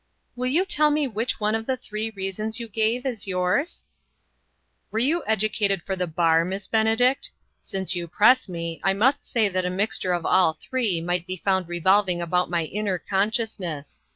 "Will 0.35 0.47
you 0.47 0.65
tell 0.65 0.89
me 0.89 1.07
which 1.07 1.39
one 1.39 1.53
of 1.53 1.67
the 1.67 1.77
three 1.77 2.09
reasons 2.09 2.59
you 2.59 2.67
gave 2.67 3.05
is 3.05 3.27
yours?" 3.27 3.83
"Were 4.91 4.97
you 4.97 5.21
educated 5.27 5.83
for 5.83 5.95
the 5.95 6.07
bar, 6.07 6.43
Miss 6.43 6.65
Benedict? 6.65 7.29
Since 7.61 7.95
you 7.95 8.07
press 8.07 8.49
me, 8.49 8.81
I 8.83 8.93
must 8.93 9.23
say 9.29 9.47
that 9.47 9.63
a 9.63 9.69
mixture 9.69 10.13
of 10.13 10.25
all 10.25 10.53
three 10.59 11.01
might 11.01 11.27
be 11.27 11.37
found 11.37 11.67
revolving 11.67 12.19
about 12.19 12.49
my 12.49 12.63
inner 12.65 12.97
consciousness. 12.97 14.01